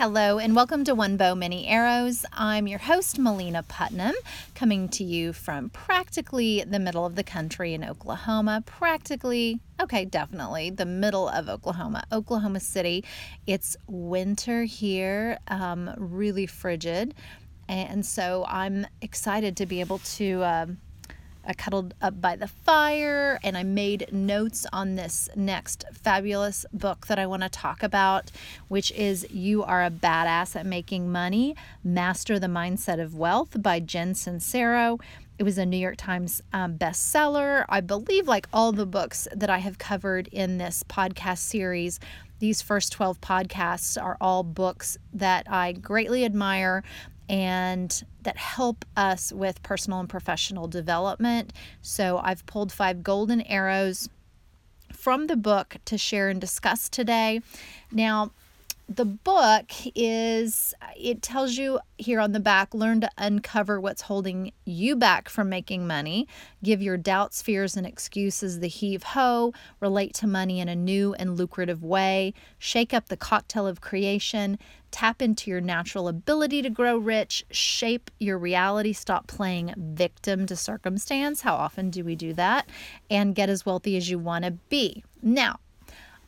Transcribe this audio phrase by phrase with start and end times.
[0.00, 2.24] Hello, and welcome to One Bow Many Arrows.
[2.32, 4.14] I'm your host, Melina Putnam,
[4.54, 8.62] coming to you from practically the middle of the country in Oklahoma.
[8.64, 13.04] Practically, okay, definitely the middle of Oklahoma, Oklahoma City.
[13.46, 17.12] It's winter here, um, really frigid.
[17.68, 20.42] And so I'm excited to be able to.
[20.42, 20.66] Uh,
[21.44, 27.06] I cuddled up by the fire and I made notes on this next fabulous book
[27.06, 28.30] that I want to talk about,
[28.68, 33.80] which is You Are a Badass at Making Money Master the Mindset of Wealth by
[33.80, 35.00] Jen Sincero.
[35.38, 37.64] It was a New York Times um, bestseller.
[37.68, 41.98] I believe, like all the books that I have covered in this podcast series,
[42.40, 46.82] these first 12 podcasts are all books that I greatly admire
[47.30, 51.52] and that help us with personal and professional development.
[51.80, 54.08] So I've pulled five golden arrows
[54.92, 57.40] from the book to share and discuss today.
[57.92, 58.32] Now,
[58.88, 64.50] the book is it tells you here on the back learn to uncover what's holding
[64.64, 66.26] you back from making money
[66.64, 71.14] give your doubts fears and excuses the heave ho relate to money in a new
[71.14, 74.58] and lucrative way shake up the cocktail of creation
[74.90, 80.56] tap into your natural ability to grow rich shape your reality stop playing victim to
[80.56, 82.68] circumstance how often do we do that
[83.10, 85.58] and get as wealthy as you want to be now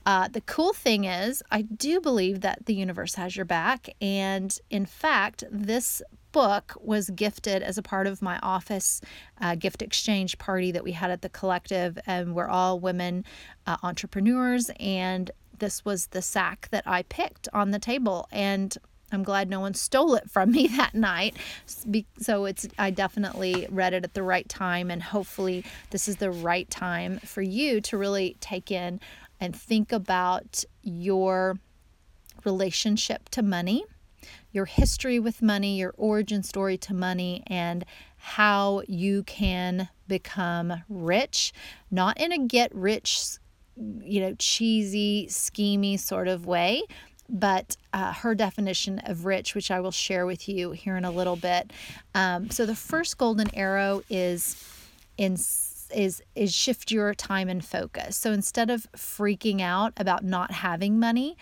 [0.04, 3.88] uh, the cool thing is, I do believe that the universe has your back.
[4.00, 6.02] And in fact, this
[6.32, 9.00] book was gifted as a part of my office
[9.40, 11.98] uh, gift exchange party that we had at the collective.
[12.06, 13.24] And we're all women
[13.66, 14.70] uh, entrepreneurs.
[14.80, 15.30] And
[15.62, 18.26] this was the sack that I picked on the table.
[18.32, 18.76] And
[19.12, 21.36] I'm glad no one stole it from me that night.
[22.18, 26.32] So it's I definitely read it at the right time and hopefully this is the
[26.32, 28.98] right time for you to really take in
[29.40, 31.58] and think about your
[32.44, 33.84] relationship to money,
[34.50, 37.84] your history with money, your origin story to money, and
[38.16, 41.52] how you can become rich,
[41.88, 43.38] not in a get rich,
[44.02, 46.82] you know, cheesy, schemy sort of way,
[47.28, 51.10] but uh, her definition of rich, which I will share with you here in a
[51.10, 51.72] little bit.
[52.14, 54.56] Um, so the first golden arrow is
[55.16, 55.36] in
[55.94, 58.16] is is shift your time and focus.
[58.16, 61.36] So instead of freaking out about not having money,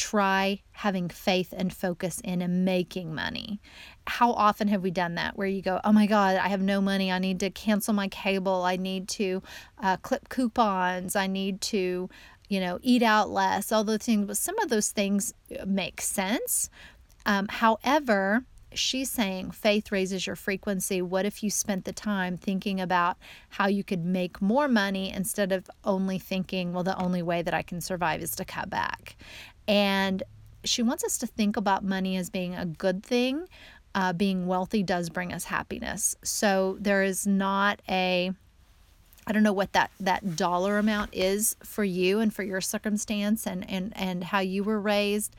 [0.00, 3.60] try having faith and focus in making money.
[4.06, 6.80] How often have we done that where you go, oh my God, I have no
[6.80, 7.12] money.
[7.12, 8.62] I need to cancel my cable.
[8.62, 9.42] I need to
[9.78, 11.16] uh, clip coupons.
[11.16, 12.08] I need to,
[12.48, 14.26] you know, eat out less, all those things.
[14.26, 15.34] But some of those things
[15.66, 16.70] make sense.
[17.26, 21.02] Um, however, she's saying faith raises your frequency.
[21.02, 23.16] What if you spent the time thinking about
[23.50, 27.54] how you could make more money instead of only thinking, well, the only way that
[27.54, 29.16] I can survive is to cut back?
[29.66, 30.22] And
[30.64, 33.46] she wants us to think about money as being a good thing.
[33.94, 36.14] Uh, being wealthy does bring us happiness.
[36.22, 38.32] So there is not a
[39.30, 43.46] I don't know what that that dollar amount is for you and for your circumstance
[43.46, 45.36] and and and how you were raised,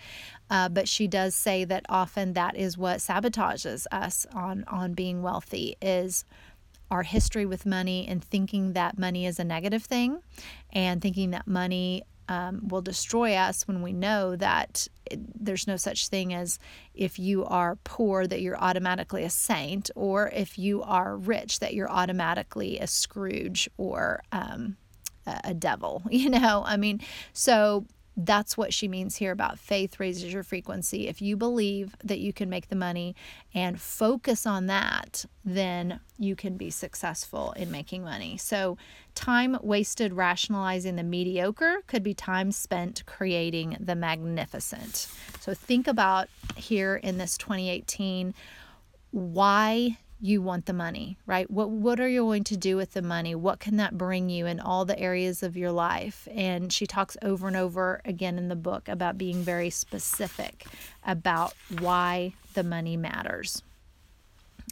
[0.50, 5.22] uh, but she does say that often that is what sabotages us on on being
[5.22, 6.24] wealthy is
[6.90, 10.22] our history with money and thinking that money is a negative thing,
[10.72, 15.76] and thinking that money um, will destroy us when we know that it, there's no
[15.76, 16.60] such thing as
[16.96, 21.74] if you are poor that you're automatically a saint, or if you are rich that
[21.74, 24.78] you're automatically a Scrooge or um,
[25.28, 26.04] a, a devil.
[26.10, 27.02] You know, I mean,
[27.34, 27.86] so
[28.18, 31.08] that's what she means here about faith raises your frequency.
[31.08, 33.16] If you believe that you can make the money
[33.54, 38.38] and focus on that, then you can be successful in making money.
[38.38, 38.78] So,
[39.16, 45.08] time wasted rationalizing the mediocre could be time spent creating the magnificent.
[45.40, 48.34] So, think about here in this 2018
[49.12, 51.50] why you want the money, right?
[51.50, 53.34] What what are you going to do with the money?
[53.34, 56.28] What can that bring you in all the areas of your life?
[56.32, 60.66] And she talks over and over again in the book about being very specific
[61.04, 63.64] about why the money matters.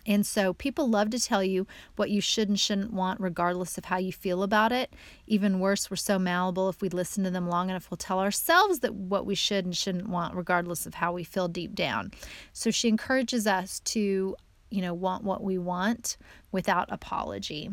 [0.05, 3.85] And so people love to tell you what you should and shouldn't want, regardless of
[3.85, 4.93] how you feel about it.
[5.27, 6.69] Even worse, we're so malleable.
[6.69, 9.75] If we listen to them long enough, we'll tell ourselves that what we should and
[9.75, 12.11] shouldn't want, regardless of how we feel deep down.
[12.53, 14.35] So she encourages us to
[14.69, 16.17] you know, want what we want
[16.51, 17.69] without apology.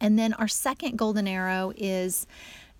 [0.00, 2.26] And then our second golden arrow is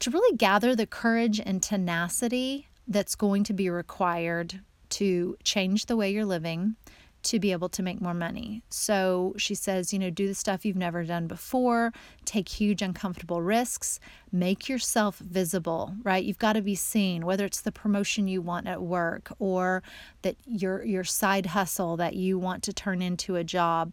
[0.00, 5.96] to really gather the courage and tenacity that's going to be required to change the
[5.96, 6.76] way you're living,
[7.22, 8.62] to be able to make more money.
[8.69, 11.92] So she says, you know, do the stuff you've never done before,
[12.24, 16.24] take huge uncomfortable risks, make yourself visible, right?
[16.24, 19.82] You've got to be seen, whether it's the promotion you want at work or
[20.22, 23.92] that your your side hustle that you want to turn into a job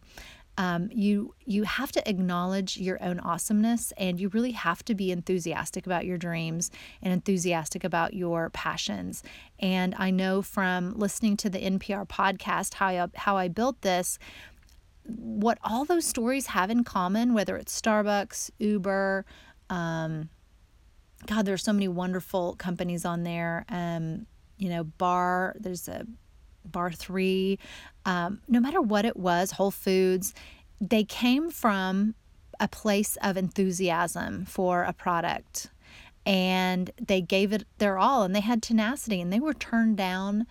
[0.59, 5.09] um, you you have to acknowledge your own awesomeness and you really have to be
[5.09, 6.69] enthusiastic about your dreams
[7.01, 9.23] and enthusiastic about your passions.
[9.59, 14.19] And i know from listening to the npr podcast how I, how I built this
[15.05, 19.25] what all those stories have in common whether it's starbucks uber
[19.69, 20.29] um,
[21.25, 23.65] god there's so many wonderful companies on there.
[23.69, 24.27] Um,
[24.57, 26.05] you know bar there's a
[26.71, 27.57] Barre3,
[28.05, 30.33] um, no matter what it was, Whole Foods,
[30.79, 32.15] they came from
[32.59, 35.69] a place of enthusiasm for a product.
[36.25, 40.45] And they gave it their all and they had tenacity and they were turned down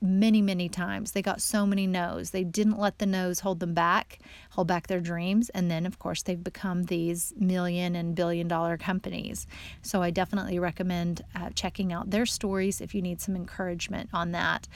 [0.00, 1.12] many many times.
[1.12, 2.30] They got so many no's.
[2.30, 5.48] They didn't let the no's hold them back hold back their dreams.
[5.50, 9.46] And then of course they've become these million and billion dollar companies.
[9.82, 14.32] So i definitely recommend uh, checking out their stories if you need some encouragement on
[14.32, 14.68] that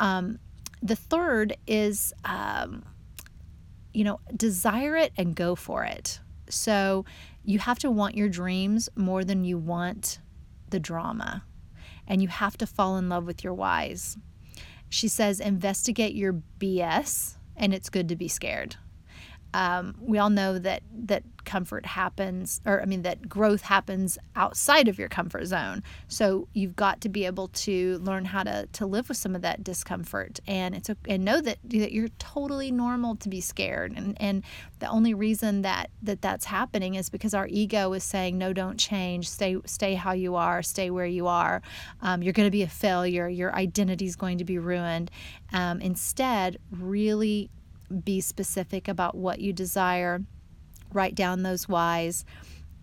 [0.00, 0.38] um,
[0.82, 2.84] the third is, um,
[3.92, 6.20] you know, desire it and go for it.
[6.48, 7.04] So
[7.44, 10.18] you have to want your dreams more than you want
[10.70, 11.44] the drama.
[12.06, 14.18] And you have to fall in love with your whys.
[14.90, 18.76] She says, investigate your BS, and it's good to be scared.
[19.54, 24.88] Um, we all know that that comfort happens, or I mean that growth happens outside
[24.88, 25.84] of your comfort zone.
[26.08, 29.42] So you've got to be able to learn how to to live with some of
[29.42, 34.16] that discomfort, and it's and know that that you're totally normal to be scared, and
[34.20, 34.42] and
[34.80, 38.76] the only reason that that that's happening is because our ego is saying no, don't
[38.76, 41.62] change, stay stay how you are, stay where you are.
[42.02, 43.28] Um, you're going to be a failure.
[43.28, 45.12] Your identity is going to be ruined.
[45.52, 47.50] Um, instead, really
[48.04, 50.22] be specific about what you desire,
[50.92, 52.24] write down those whys.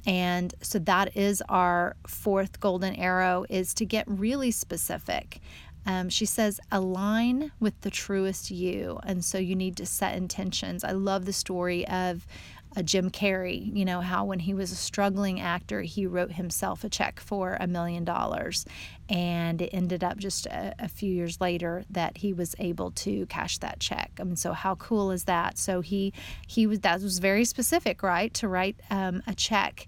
[0.06, 5.40] And so that is our fourth golden arrow is to get really specific.
[5.86, 9.00] Um, she says, align with the truest you.
[9.04, 10.84] And so you need to set intentions.
[10.84, 12.28] I love the story of
[12.76, 16.84] uh, Jim Carrey, you know, how when he was a struggling actor, he wrote himself
[16.84, 18.66] a check for a million dollars.
[19.10, 23.26] And it ended up just a, a, few years later that he was able to
[23.26, 24.12] cash that check.
[24.20, 25.58] I mean, so how cool is that?
[25.58, 26.14] So he,
[26.48, 28.34] he was, that was very specific, right?
[28.36, 29.88] To write um, a check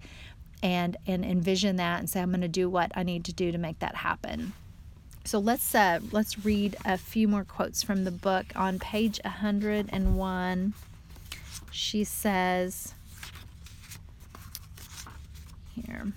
[0.62, 3.52] and, and envision that and say, I'm going to do what I need to do
[3.54, 4.52] to make that happen.
[5.26, 10.74] So let's uh, let's read a few more quotes from the book on page 101
[11.72, 12.94] she says
[15.74, 16.14] here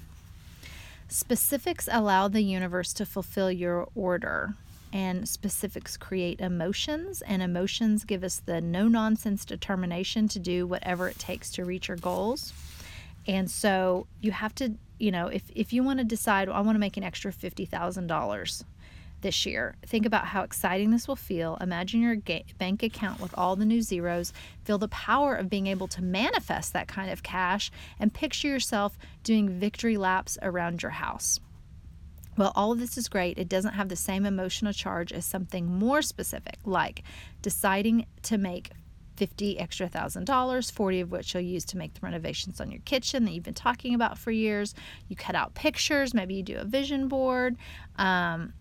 [1.09, 4.55] specifics allow the universe to fulfill your order
[4.93, 11.09] and specifics create emotions and emotions give us the no nonsense determination to do whatever
[11.09, 12.53] it takes to reach your goals.
[13.27, 16.61] And so you have to you know if, if you want to decide well, i
[16.61, 18.65] want to make an extra $50000
[19.27, 19.75] this year.
[19.85, 21.59] Think about how exciting this will feel.
[21.61, 24.33] Imagine your ga- bank account with all the new zeros.
[24.63, 28.97] Feel the power of being able to manifest that kind of cash and picture yourself
[29.25, 31.41] doing victory laps around your house.
[32.37, 33.37] Well, all of this is great.
[33.37, 37.03] It doesn't have the same emotional charge as something more specific, like
[37.43, 38.71] deciding to make
[39.17, 42.83] 50 extra thousand dollars, 40 of which you'll use to make the renovations on your
[42.85, 44.73] kitchen that you've been talking about for years.
[45.09, 47.57] You cut out pictures, maybe you do a vision board.
[47.97, 48.53] Um,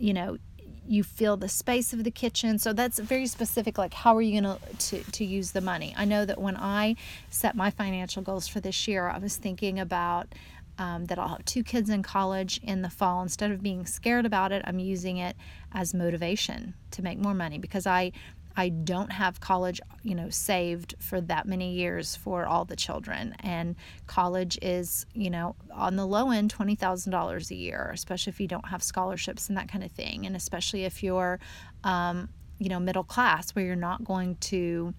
[0.00, 0.38] you know
[0.86, 2.58] you feel the space of the kitchen.
[2.58, 5.94] So that's very specific like how are you going to to use the money?
[5.96, 6.96] I know that when i
[7.30, 10.34] set my financial goals for this year i was thinking about
[10.78, 13.22] um, that i'll have two kids in college in the fall.
[13.22, 15.36] Instead of being scared about it i'm using it
[15.72, 18.12] as motivation to make more money because i
[18.58, 23.36] I don't have college, you know, saved for that many years for all the children.
[23.38, 23.76] And
[24.08, 28.68] college is, you know, on the low end, $20,000 a year, especially if you don't
[28.68, 30.26] have scholarships and that kind of thing.
[30.26, 31.38] And especially if you're,
[31.84, 34.92] um, you know, middle class where you're not going to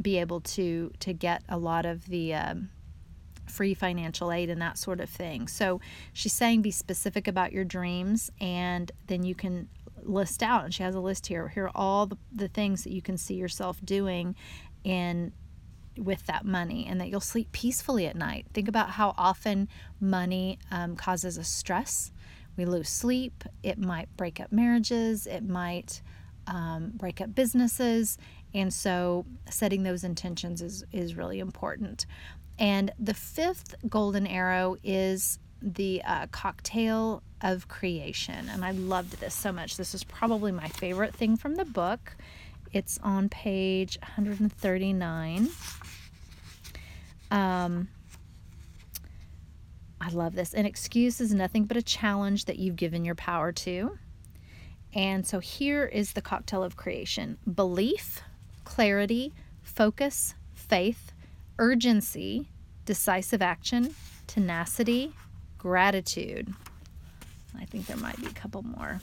[0.00, 2.70] be able to, to get a lot of the, um,
[3.46, 5.48] free financial aid and that sort of thing.
[5.48, 5.80] So
[6.14, 9.68] she's saying be specific about your dreams and then you can
[10.06, 11.48] list out and she has a list here.
[11.48, 14.34] Here are all the, the things that you can see yourself doing
[14.84, 15.32] in
[15.98, 18.46] with that money and that you'll sleep peacefully at night.
[18.52, 19.68] Think about how often
[20.00, 22.12] money um, causes a stress.
[22.56, 23.44] We lose sleep.
[23.62, 25.26] It might break up marriages.
[25.26, 26.02] It might
[26.46, 28.18] um, break up businesses.
[28.54, 32.06] And so setting those intentions is is really important.
[32.58, 38.48] And the fifth golden arrow is the uh, cocktail of creation.
[38.50, 39.76] And I loved this so much.
[39.76, 42.16] This is probably my favorite thing from the book.
[42.72, 45.48] It's on page 139.
[47.30, 47.88] Um,
[50.00, 50.54] I love this.
[50.54, 53.98] An excuse is nothing but a challenge that you've given your power to.
[54.94, 58.22] And so here is the cocktail of creation belief,
[58.64, 59.32] clarity,
[59.62, 61.12] focus, faith,
[61.58, 62.48] urgency,
[62.84, 63.94] decisive action,
[64.26, 65.12] tenacity,
[65.66, 66.54] gratitude.
[67.58, 69.00] I think there might be a couple more.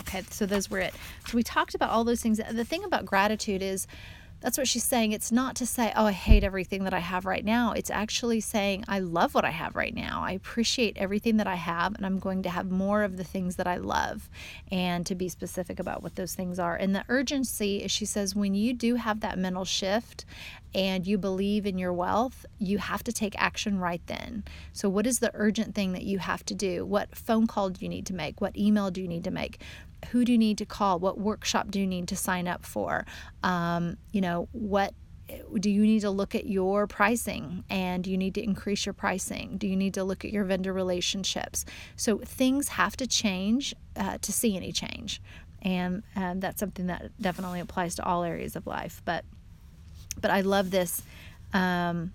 [0.00, 0.92] Okay, so those were it.
[1.28, 2.42] So we talked about all those things.
[2.52, 3.86] The thing about gratitude is
[4.40, 5.12] that's what she's saying.
[5.12, 7.72] It's not to say, oh, I hate everything that I have right now.
[7.72, 10.22] It's actually saying, I love what I have right now.
[10.24, 13.56] I appreciate everything that I have, and I'm going to have more of the things
[13.56, 14.30] that I love,
[14.70, 16.74] and to be specific about what those things are.
[16.74, 20.24] And the urgency is, she says, when you do have that mental shift
[20.74, 24.44] and you believe in your wealth, you have to take action right then.
[24.72, 26.86] So, what is the urgent thing that you have to do?
[26.86, 28.40] What phone call do you need to make?
[28.40, 29.60] What email do you need to make?
[30.10, 30.98] Who do you need to call?
[30.98, 33.06] What workshop do you need to sign up for?
[33.42, 34.94] Um, you know, what
[35.58, 39.56] do you need to look at your pricing and you need to increase your pricing?
[39.58, 41.64] Do you need to look at your vendor relationships?
[41.96, 45.22] So things have to change uh, to see any change.
[45.62, 49.02] And um, that's something that definitely applies to all areas of life.
[49.04, 49.24] But,
[50.20, 51.02] but I love this.
[51.52, 52.12] Um,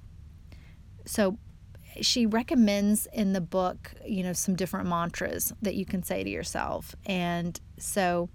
[1.06, 1.38] so
[2.02, 6.30] she recommends in the book, you know, some different mantras that you can say to
[6.30, 6.96] yourself.
[7.06, 8.30] And so,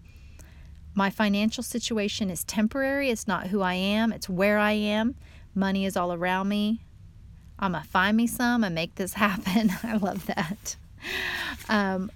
[0.95, 3.11] my financial situation is temporary.
[3.11, 5.15] It's not who I am, it's where I am.
[5.55, 6.83] Money is all around me.
[7.59, 9.73] I'm going to find me some and make this happen.
[9.83, 10.77] I love that.
[11.69, 12.11] Um,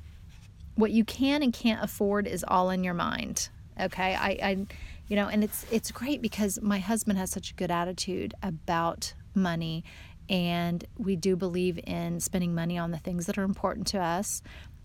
[0.77, 3.49] what you can and can't afford is all in your mind.
[3.81, 4.15] Okay.
[4.15, 4.67] I, I,
[5.09, 9.15] you know, and it's, it's great because my husband has such a good attitude about
[9.35, 9.85] money
[10.29, 14.43] and we do believe in spending money on the things that are important to us.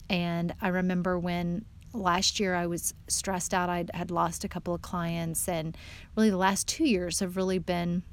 [0.09, 4.73] And I remember when last year I was stressed out, I had lost a couple
[4.73, 5.77] of clients, and
[6.15, 8.03] really the last two years have really been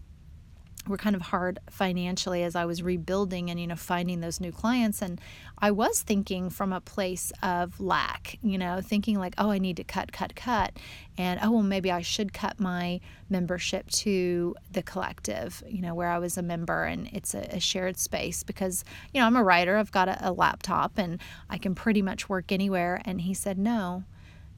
[0.87, 4.52] were kind of hard financially as I was rebuilding and you know finding those new
[4.52, 5.02] clients.
[5.02, 5.21] And
[5.59, 9.76] I was thinking from a place of lack you know thinking like oh I need
[9.78, 10.73] to cut cut cut.
[11.19, 16.11] And oh well maybe I should cut my membership to the collective you know where
[16.11, 19.45] I was a member and it's a, a shared space because you know I'm a
[19.45, 19.76] writer.
[19.76, 23.00] I've got a, a laptop and I can pretty much work anywhere.
[23.05, 24.05] And he said no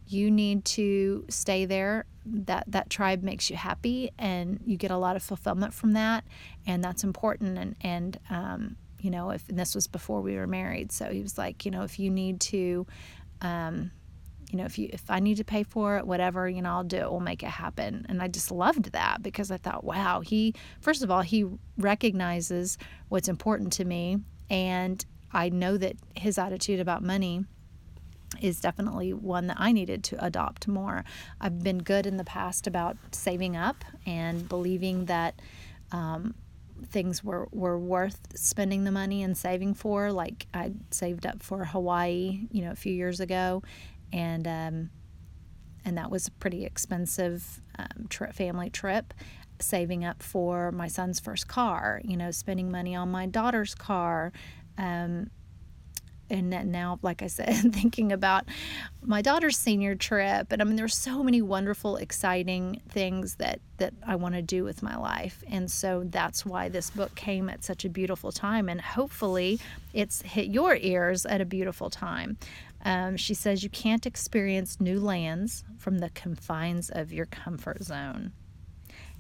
[0.09, 4.97] you need to stay there that that tribe makes you happy and you get a
[4.97, 6.25] lot of fulfillment from that
[6.67, 7.59] and that's important.
[7.59, 11.39] And and um, you know if this was before we were married so he was
[11.39, 12.87] like you know if you need to
[13.41, 13.91] um,
[14.51, 16.85] you know if you if i need to pay for it whatever you know i'll
[16.85, 17.11] do it.
[17.11, 18.07] We'll make it happen.
[18.09, 22.79] And i just loved that because i thought wow he first of all he recognizes
[23.09, 24.19] what's important to me
[24.51, 27.45] and i know that his attitude about money
[28.41, 31.05] is definitely one that I needed to adopt more.
[31.41, 35.41] I've been good in the past about saving up and believing that
[35.93, 36.35] um,
[36.87, 40.13] things were, were worth spending the money and saving for.
[40.13, 43.63] Like I saved up for Hawaii, you know, a few years ago,
[44.13, 44.91] and um,
[45.85, 49.15] and that was a pretty expensive um, trip, family trip.
[49.61, 54.33] Saving up for my son's first car, you know, spending money on my daughter's car.
[54.77, 55.31] Um,
[56.31, 58.45] and now like i said thinking about
[59.03, 63.95] my daughter's senior trip and i mean there's so many wonderful exciting things that that
[64.07, 65.45] i want to do with my life.
[65.49, 69.61] And so that's why this book came at such a beautiful time and hopefully
[69.93, 72.37] it's hit your ears at a beautiful time.
[72.85, 78.33] Um, she says you can't experience new lands from the confines of your comfort zone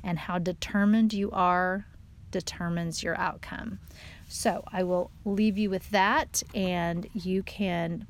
[0.03, 1.87] and how determined you are
[2.31, 3.79] determines your outcome
[4.29, 8.07] so I will leave you with that, and you can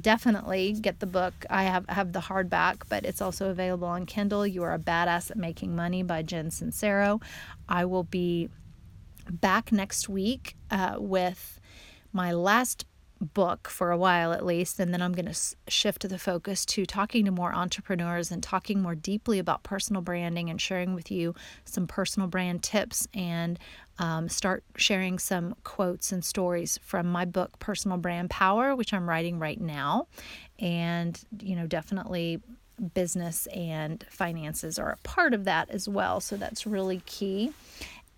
[0.00, 1.32] definitely get the book.
[1.48, 4.46] I have have the hardback, but it's also available on Kindle.
[4.46, 7.22] You are a badass at making money by Jen Sincero.
[7.68, 8.50] I will be
[9.30, 11.60] back next week uh, with
[12.12, 12.84] my last
[13.20, 16.86] book for a while at least and then i'm going to shift the focus to
[16.86, 21.34] talking to more entrepreneurs and talking more deeply about personal branding and sharing with you
[21.66, 23.58] some personal brand tips and
[24.00, 29.08] um, start sharing some quotes and stories from my book personal brand power which i'm
[29.08, 30.08] writing right now.
[30.58, 32.40] And you know definitely
[32.94, 36.20] business and finances are a part of that as well.
[36.20, 37.52] So that's really key.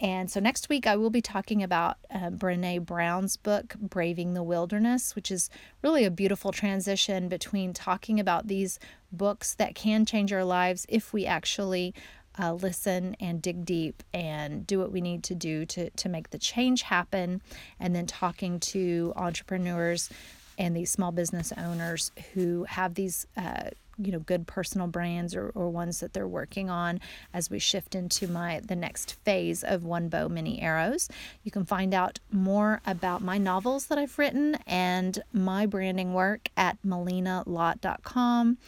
[0.01, 4.43] And so next week, I will be talking about uh, Brene Brown's book, Braving the
[4.43, 5.49] Wilderness, which is
[5.81, 8.81] really a beautiful transition between talking about these
[9.12, 11.95] books that can change our lives if we actually
[12.39, 16.31] uh, listen and dig deep and do what we need to do to, to make
[16.31, 17.43] the change happen,
[17.79, 20.11] and then talking to entrepreneurs
[20.59, 25.51] and these small business owners who have these uh, you know good personal brands or,
[25.55, 27.01] or ones that they're working on
[27.33, 31.09] as we shift into my the next phase of one bow many arrows.
[31.43, 36.49] You can find out more about my novels that i've written and my branding work
[36.57, 38.59] at melinalott.com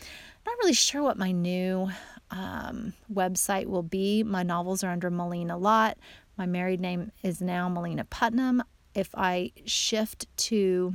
[0.46, 1.90] not really sure what my new
[2.34, 4.22] um, website will be.
[4.22, 5.96] My novels are under melina lott
[6.36, 8.62] my married name is now melina putnam.
[8.94, 10.94] If i shift to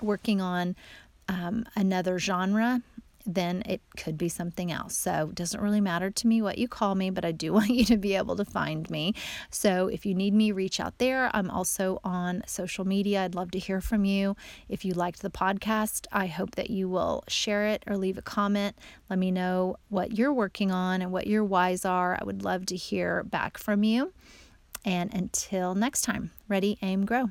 [0.00, 0.76] working on
[1.28, 2.82] um, another genre
[3.26, 4.96] then it could be something else.
[4.96, 7.70] So it doesn't really matter to me what you call me, but I do want
[7.70, 9.14] you to be able to find me.
[9.50, 11.30] So if you need me, reach out there.
[11.34, 13.24] I'm also on social media.
[13.24, 14.36] I'd love to hear from you.
[14.68, 18.22] If you liked the podcast, I hope that you will share it or leave a
[18.22, 18.76] comment.
[19.08, 22.18] Let me know what you're working on and what your whys are.
[22.20, 24.12] I would love to hear back from you.
[24.84, 27.30] And until next time, ready, aim, grow.